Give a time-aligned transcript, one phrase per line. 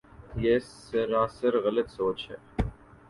[0.43, 2.37] یہ سراسر غلط سوچ ہے۔